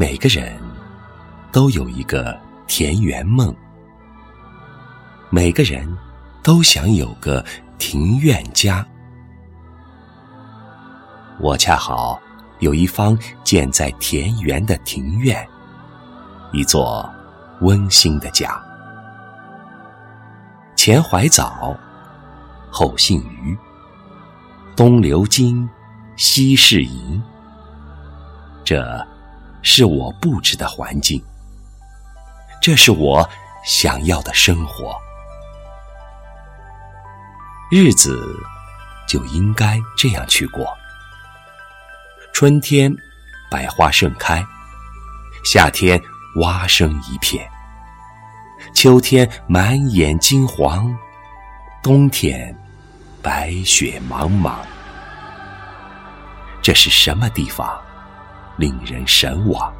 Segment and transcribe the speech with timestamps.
[0.00, 0.58] 每个人
[1.52, 2.34] 都有一个
[2.66, 3.54] 田园梦，
[5.28, 5.86] 每个人
[6.42, 7.44] 都想有个
[7.76, 8.82] 庭院家。
[11.38, 12.18] 我恰好
[12.60, 15.46] 有一方建在田园的庭院，
[16.50, 17.06] 一座
[17.60, 18.58] 温馨的家。
[20.76, 21.76] 前怀枣，
[22.70, 23.54] 后姓余，
[24.74, 25.68] 东流金，
[26.16, 27.22] 西是银。
[28.64, 29.06] 这。
[29.62, 31.22] 是我布置的环境，
[32.60, 33.28] 这是我
[33.64, 34.96] 想要的生活。
[37.70, 38.36] 日子
[39.06, 40.66] 就应该这样去过。
[42.32, 42.94] 春天，
[43.50, 44.42] 百花盛开；
[45.44, 46.00] 夏天，
[46.36, 47.44] 蛙声一片；
[48.74, 50.90] 秋天，满眼金黄；
[51.82, 52.56] 冬天，
[53.22, 54.54] 白雪茫茫。
[56.62, 57.80] 这是什么地方？
[58.60, 59.72] 令人神往。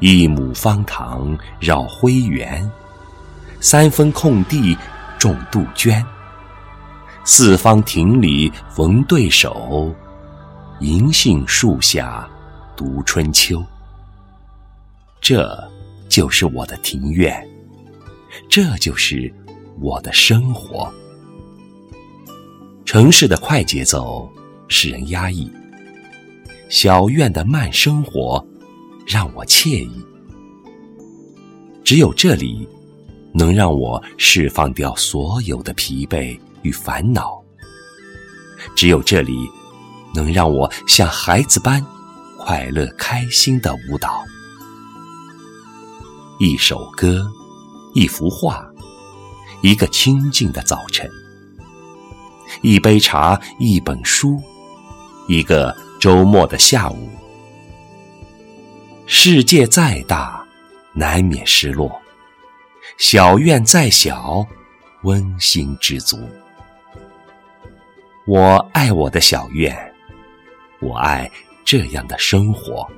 [0.00, 2.70] 一亩方塘绕灰园，
[3.60, 4.76] 三分空地
[5.18, 6.04] 种杜鹃。
[7.24, 9.94] 四方亭里逢对手，
[10.80, 12.28] 银杏树下
[12.76, 13.64] 读春秋。
[15.20, 15.56] 这
[16.08, 17.46] 就是我的庭院，
[18.48, 19.32] 这就是
[19.80, 20.92] 我的生活。
[22.84, 24.30] 城市的快节奏
[24.68, 25.52] 使人压抑。
[26.68, 28.44] 小院的慢生活
[29.06, 30.04] 让我惬意，
[31.82, 32.68] 只有这里
[33.32, 37.42] 能让我释放掉所有的疲惫与烦恼，
[38.76, 39.48] 只有这里
[40.14, 41.84] 能让我像孩子般
[42.38, 44.22] 快乐开心的舞蹈。
[46.38, 47.26] 一首歌，
[47.94, 48.62] 一幅画，
[49.62, 51.10] 一个清静的早晨，
[52.60, 54.38] 一杯茶，一本书，
[55.28, 55.72] 一个。
[56.00, 57.10] 周末的下午，
[59.04, 60.46] 世界再大，
[60.92, 61.90] 难免失落；
[62.98, 64.46] 小院再小，
[65.02, 66.16] 温馨知足。
[68.28, 69.76] 我爱我的小院，
[70.78, 71.28] 我爱
[71.64, 72.88] 这样的生活。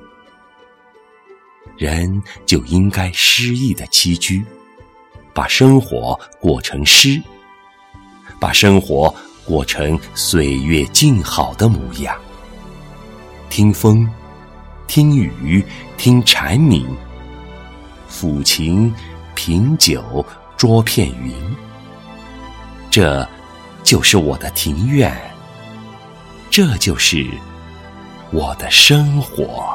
[1.75, 4.45] 人就应该诗意的栖居，
[5.33, 7.19] 把生活过成诗，
[8.39, 9.11] 把生活
[9.45, 12.15] 过成岁月静好的模样。
[13.49, 14.09] 听风，
[14.87, 15.65] 听雨，
[15.97, 16.85] 听蝉鸣。
[18.09, 18.93] 抚琴，
[19.35, 20.25] 品酒，
[20.57, 21.33] 捉片云。
[22.89, 23.27] 这，
[23.83, 25.15] 就是我的庭院。
[26.49, 27.25] 这就是
[28.31, 29.70] 我的生活。